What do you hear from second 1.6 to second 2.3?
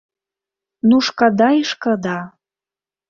і шкада.